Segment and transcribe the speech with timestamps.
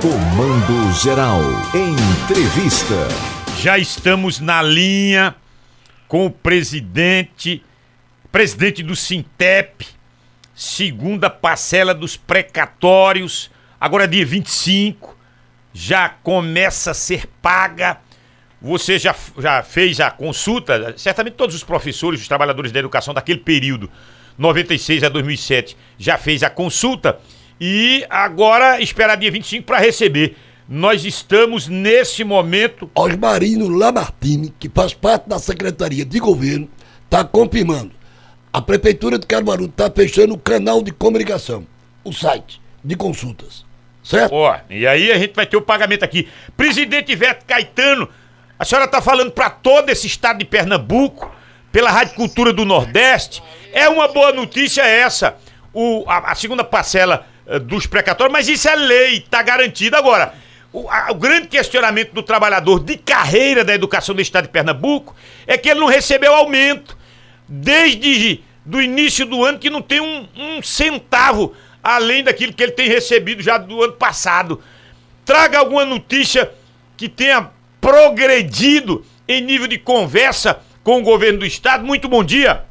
[0.00, 1.42] Comando Geral.
[1.74, 2.94] Entrevista.
[3.58, 5.36] Já estamos na linha
[6.08, 7.62] com o presidente,
[8.32, 9.86] presidente do Sintep,
[10.54, 15.14] segunda parcela dos precatórios, agora dia 25,
[15.74, 17.98] já começa a ser paga.
[18.58, 20.94] Você já, já fez a consulta?
[20.96, 23.90] Certamente todos os professores, os trabalhadores da educação daquele período,
[24.38, 27.20] 96 a 2007, já fez a consulta
[27.60, 30.36] e agora esperar dia 25 para receber.
[30.66, 32.90] Nós estamos nesse momento.
[32.94, 36.68] Osmarino Lamartine, que faz parte da Secretaria de Governo,
[37.04, 37.90] está confirmando.
[38.52, 41.66] A Prefeitura de Caruaru está fechando o canal de comunicação,
[42.02, 43.64] o site de consultas.
[44.02, 44.32] Certo?
[44.32, 46.28] Ó, e aí a gente vai ter o pagamento aqui.
[46.56, 48.08] Presidente Ivete Caetano,
[48.58, 51.30] a senhora está falando para todo esse estado de Pernambuco,
[51.70, 53.42] pela Rádio Cultura do Nordeste.
[53.72, 55.36] É uma boa notícia essa.
[55.72, 57.26] O, a, a segunda parcela
[57.58, 59.96] dos precatórios, mas isso é lei, está garantido.
[59.96, 60.34] Agora,
[60.72, 65.14] o, a, o, grande questionamento do trabalhador de carreira da educação do estado de Pernambuco
[65.46, 66.96] é que ele não recebeu aumento
[67.48, 72.72] desde do início do ano, que não tem um, um centavo além daquilo que ele
[72.72, 74.62] tem recebido já do ano passado.
[75.24, 76.50] Traga alguma notícia
[76.96, 81.84] que tenha progredido em nível de conversa com o governo do estado.
[81.84, 82.64] Muito bom dia.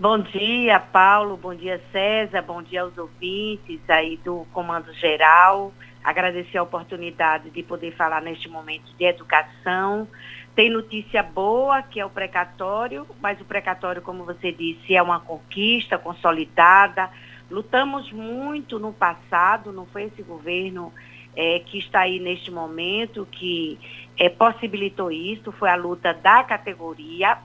[0.00, 1.36] Bom dia, Paulo.
[1.36, 2.40] Bom dia, César.
[2.40, 5.74] Bom dia aos ouvintes aí do Comando Geral.
[6.02, 10.08] Agradecer a oportunidade de poder falar neste momento de educação.
[10.54, 15.20] Tem notícia boa, que é o precatório, mas o precatório, como você disse, é uma
[15.20, 17.10] conquista consolidada.
[17.50, 20.94] Lutamos muito no passado, não foi esse governo
[21.36, 23.78] é, que está aí neste momento que
[24.18, 27.36] é, possibilitou isso, foi a luta da categoria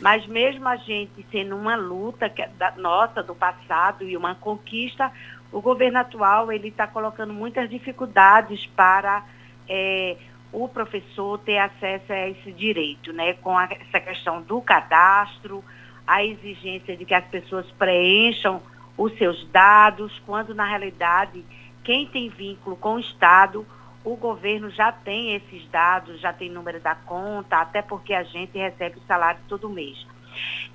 [0.00, 5.10] mas mesmo a gente sendo uma luta é da, nossa, do passado e uma conquista,
[5.52, 9.24] o governo atual ele está colocando muitas dificuldades para
[9.68, 10.16] é,
[10.52, 13.34] o professor ter acesso a esse direito, né?
[13.34, 15.64] Com a, essa questão do cadastro,
[16.06, 18.62] a exigência de que as pessoas preencham
[18.96, 21.44] os seus dados, quando na realidade
[21.84, 23.66] quem tem vínculo com o Estado
[24.06, 28.56] o governo já tem esses dados, já tem número da conta, até porque a gente
[28.56, 30.06] recebe o salário todo mês.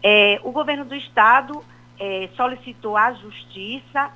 [0.03, 1.63] É, o governo do estado
[1.97, 4.11] é, solicitou à justiça,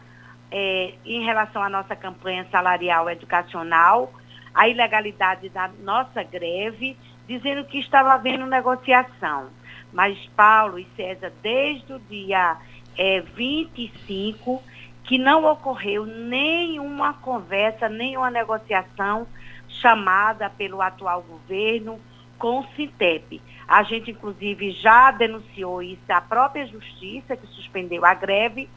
[0.52, 4.12] é, em relação à nossa campanha salarial educacional,
[4.54, 9.48] a ilegalidade da nossa greve, dizendo que estava havendo negociação.
[9.94, 12.58] Mas Paulo e César, desde o dia
[12.98, 14.62] é, 25,
[15.06, 19.28] que não ocorreu nenhuma conversa, nenhuma negociação
[19.68, 22.00] chamada pelo atual governo
[22.38, 23.42] com o Sintep.
[23.68, 28.70] A gente, inclusive, já denunciou isso à própria Justiça, que suspendeu a greve,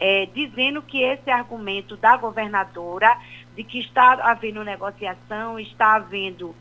[0.00, 3.16] é, dizendo que esse argumento da governadora
[3.54, 6.54] de que está havendo negociação, está havendo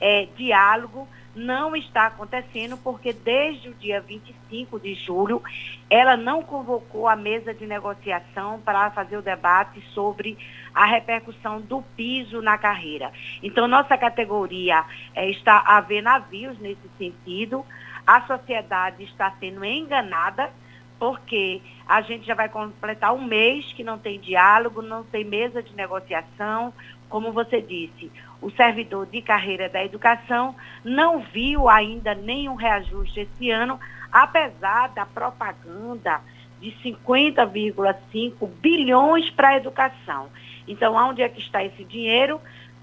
[0.00, 1.06] é, diálogo,
[1.38, 5.42] não está acontecendo porque desde o dia 25 de julho
[5.88, 10.36] ela não convocou a mesa de negociação para fazer o debate sobre
[10.74, 13.12] a repercussão do piso na carreira.
[13.42, 14.84] Então, nossa categoria
[15.14, 17.64] é, está a ver navios nesse sentido,
[18.06, 20.50] a sociedade está sendo enganada
[20.98, 25.62] porque a gente já vai completar um mês que não tem diálogo, não tem mesa
[25.62, 26.72] de negociação,
[27.08, 28.10] como você disse,
[28.40, 30.54] o servidor de carreira da educação
[30.84, 33.78] não viu ainda nenhum reajuste esse ano,
[34.12, 36.20] apesar da propaganda
[36.60, 40.28] de 50,5 bilhões para a educação.
[40.66, 42.40] Então, onde é que está esse dinheiro?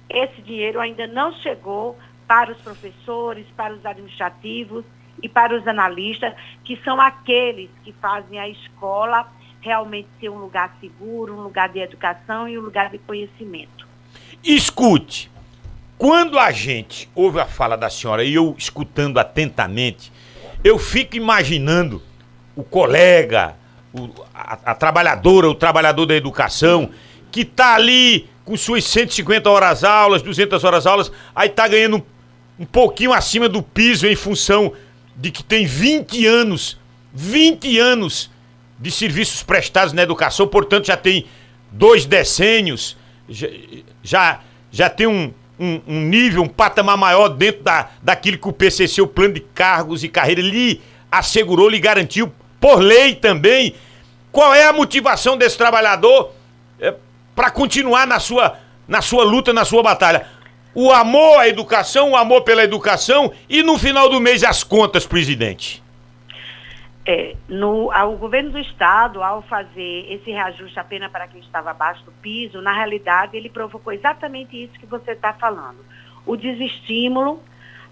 [0.09, 4.83] Esse dinheiro ainda não chegou para os professores, para os administrativos
[5.21, 6.33] e para os analistas,
[6.63, 9.27] que são aqueles que fazem a escola
[9.61, 13.87] realmente ser um lugar seguro, um lugar de educação e um lugar de conhecimento.
[14.43, 15.31] Escute,
[15.97, 20.11] quando a gente ouve a fala da senhora e eu escutando atentamente,
[20.63, 22.01] eu fico imaginando
[22.55, 23.55] o colega,
[23.93, 26.89] o, a, a, trabalhadora, o trabalhador da educação,
[27.31, 32.03] que tá ali com suas 150 horas aulas, 200 horas aulas, aí tá ganhando um,
[32.63, 34.73] um pouquinho acima do piso em função
[35.15, 36.77] de que tem 20 anos,
[37.13, 38.29] 20 anos
[38.77, 41.25] de serviços prestados na educação, portanto já tem
[41.71, 42.97] dois decênios
[43.27, 43.47] já,
[44.03, 44.39] já,
[44.71, 49.01] já tem um, um, um, nível, um patamar maior dentro da, daquilo que o PCC,
[49.01, 50.81] o plano de cargos e carreira, lhe
[51.11, 53.75] assegurou, lhe garantiu, por lei também.
[54.31, 56.31] Qual é a motivação desse trabalhador
[56.79, 56.93] é,
[57.35, 58.57] para continuar na sua,
[58.87, 60.27] na sua luta, na sua batalha?
[60.73, 65.05] O amor à educação, o amor pela educação e no final do mês as contas,
[65.05, 65.84] presidente.
[67.07, 72.03] É, no, ao governo do estado, ao fazer esse reajuste apenas para quem estava abaixo
[72.03, 75.85] do piso, na realidade ele provocou exatamente isso que você está falando.
[76.25, 77.43] O desestímulo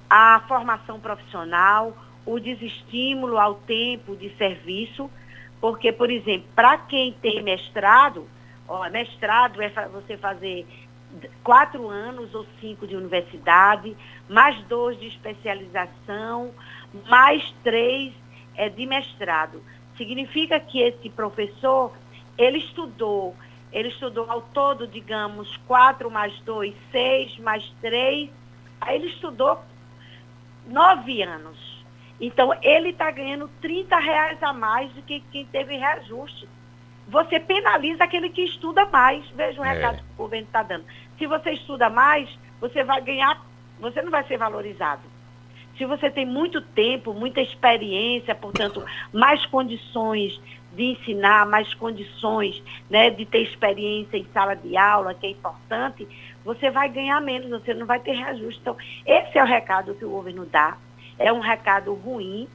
[0.09, 1.95] à formação profissional,
[2.25, 5.09] o desestímulo ao tempo de serviço,
[5.61, 8.27] porque, por exemplo, para quem tem mestrado,
[8.67, 10.65] ó, mestrado é você fazer
[11.43, 13.95] quatro anos ou cinco de universidade,
[14.27, 16.51] mais dois de especialização,
[17.07, 18.11] mais três
[18.55, 19.63] é, de mestrado.
[19.97, 21.93] Significa que esse professor,
[22.37, 23.35] ele estudou,
[23.71, 28.29] ele estudou ao todo, digamos, quatro mais dois, seis mais três,
[28.81, 29.59] aí ele estudou
[30.67, 31.83] nove anos.
[32.19, 36.47] Então, ele está ganhando 30 reais a mais do que quem teve reajuste.
[37.07, 39.27] Você penaliza aquele que estuda mais.
[39.31, 39.73] Veja o é.
[39.73, 40.85] recado que o governo está dando.
[41.17, 42.29] Se você estuda mais,
[42.61, 43.41] você vai ganhar,
[43.79, 45.01] você não vai ser valorizado.
[45.77, 50.39] Se você tem muito tempo, muita experiência, portanto, mais condições
[50.75, 56.07] de ensinar, mais condições né, de ter experiência em sala de aula, que é importante,
[56.43, 58.59] você vai ganhar menos, você não vai ter reajuste.
[58.61, 60.77] Então, esse é o recado que o governo dá.
[61.17, 62.47] É um recado ruim,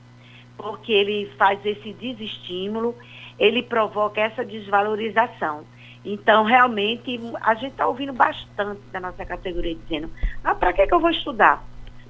[0.56, 2.94] porque ele faz esse desestímulo,
[3.38, 5.64] ele provoca essa desvalorização.
[6.04, 10.10] Então, realmente, a gente está ouvindo bastante da nossa categoria dizendo,
[10.42, 11.62] ah, para que, que eu vou estudar?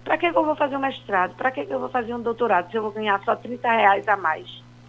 [0.09, 1.35] Para que, que eu vou fazer um mestrado?
[1.37, 4.09] Para que, que eu vou fazer um doutorado se eu vou ganhar só 30 reais
[4.09, 4.47] a mais?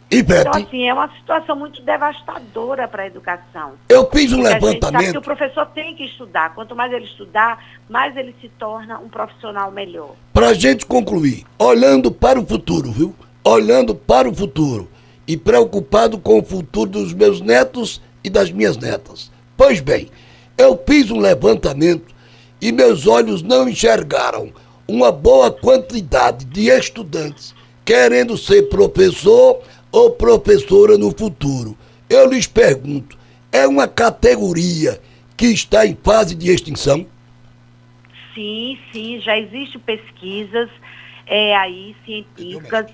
[0.10, 3.74] Então, assim, é uma situação muito devastadora para a educação.
[3.90, 5.12] Eu fiz um levantamento.
[5.12, 6.56] que o professor tem que estudar.
[6.56, 10.16] Quanto mais ele estudar, mais ele se torna um profissional melhor.
[10.34, 13.14] Para a gente concluir, olhando para o futuro, viu?
[13.44, 14.90] Olhando para o futuro
[15.28, 19.30] e preocupado com o futuro dos meus netos e das minhas netas.
[19.58, 20.10] Pois bem,
[20.58, 22.16] eu fiz um levantamento
[22.62, 24.54] e meus olhos não enxergaram
[24.90, 27.54] uma boa quantidade de estudantes
[27.86, 31.78] querendo ser professor ou professora no futuro.
[32.10, 33.18] Eu lhes pergunto,
[33.52, 35.00] é uma categoria
[35.38, 37.06] que está em fase de extinção?
[38.34, 40.70] Sim, sim, já existem pesquisas
[41.26, 42.92] é, aí científicas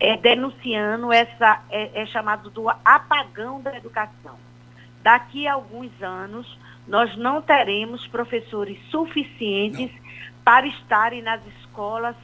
[0.00, 4.36] é, denunciando essa é, é chamado do apagão da educação.
[5.02, 9.90] Daqui a alguns anos nós não teremos professores suficientes.
[10.46, 12.14] Para estarem nas escolas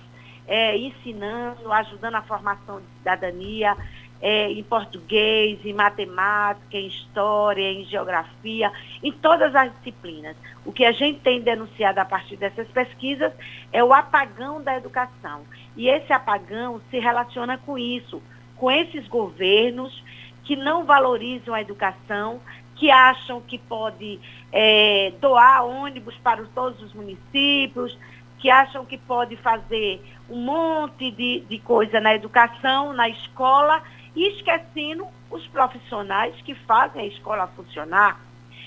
[0.46, 3.76] é, ensinando, ajudando a formação de cidadania,
[4.20, 8.70] é, em português, em matemática, em história, em geografia,
[9.02, 10.36] em todas as disciplinas.
[10.64, 13.32] O que a gente tem denunciado a partir dessas pesquisas
[13.72, 15.42] é o apagão da educação.
[15.76, 18.22] E esse apagão se relaciona com isso,
[18.54, 20.00] com esses governos
[20.44, 22.40] que não valorizam a educação,
[22.76, 24.20] que acham que pode
[24.52, 27.98] é, doar ônibus para todos os municípios,
[28.42, 33.80] que acham que pode fazer um monte de, de coisa na educação, na escola,
[34.16, 38.20] e esquecendo os profissionais que fazem a escola funcionar.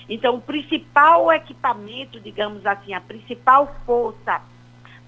[0.08, 4.40] Então, o principal equipamento, digamos assim, a principal força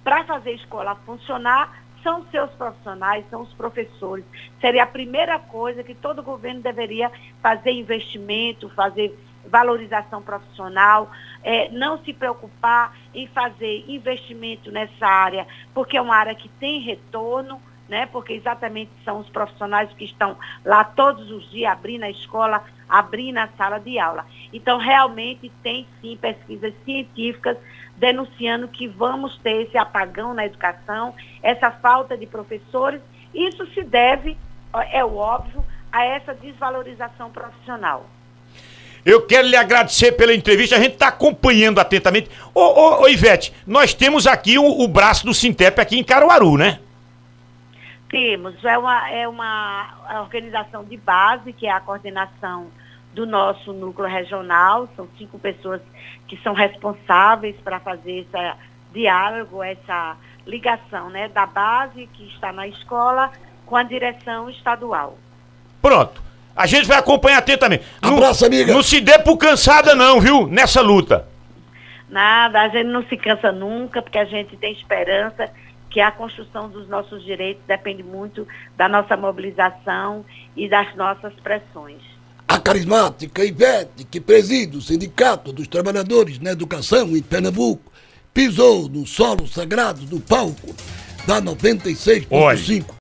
[0.04, 4.24] para fazer a escola funcionar são seus profissionais, são os professores.
[4.60, 7.10] Seria a primeira coisa que todo governo deveria
[7.42, 11.10] fazer investimento, fazer valorização profissional,
[11.42, 16.80] é, não se preocupar em fazer investimento nessa área, porque é uma área que tem
[16.80, 18.06] retorno, né?
[18.06, 23.38] Porque exatamente são os profissionais que estão lá todos os dias abrindo a escola, abrindo
[23.38, 24.26] a sala de aula.
[24.52, 27.56] Então, realmente tem sim pesquisas científicas
[27.96, 33.00] denunciando que vamos ter esse apagão na educação, essa falta de professores.
[33.34, 34.36] Isso se deve,
[34.92, 38.06] é óbvio, a essa desvalorização profissional.
[39.08, 42.30] Eu quero lhe agradecer pela entrevista, a gente está acompanhando atentamente.
[42.54, 46.58] Ô, ô, ô, Ivete, nós temos aqui o, o braço do Sintep aqui em Caruaru,
[46.58, 46.78] né?
[48.10, 52.66] Temos, é uma, é uma organização de base, que é a coordenação
[53.14, 55.80] do nosso núcleo regional, são cinco pessoas
[56.26, 58.52] que são responsáveis para fazer esse
[58.92, 63.32] diálogo, essa ligação né, da base que está na escola
[63.64, 65.16] com a direção estadual.
[65.80, 66.27] Pronto.
[66.58, 67.84] A gente vai acompanhar atentamente.
[68.02, 68.72] Abraço, não, amiga.
[68.74, 70.48] Não se dê por cansada não, viu?
[70.48, 71.24] Nessa luta.
[72.10, 75.48] Nada, a gente não se cansa nunca, porque a gente tem esperança
[75.88, 78.44] que a construção dos nossos direitos depende muito
[78.76, 80.24] da nossa mobilização
[80.56, 82.02] e das nossas pressões.
[82.48, 87.92] A carismática Ivete, que preside o Sindicato dos Trabalhadores na Educação em Pernambuco,
[88.34, 90.74] pisou no solo sagrado do palco
[91.24, 92.96] da 96.5